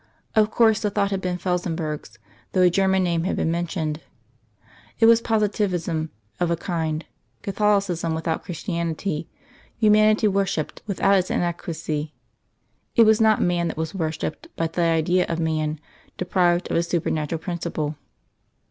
[0.33, 2.17] Of course the thought had been Felsenburgh's,
[2.53, 4.01] though a German name had been mentioned.
[4.99, 7.05] It was Positivism of a kind,
[7.43, 9.29] Catholicism without Christianity,
[9.77, 12.15] Humanity worship without its inadequacy.
[12.95, 15.79] It was not man that was worshipped but the Idea of man,
[16.17, 17.95] deprived of his supernatural principle.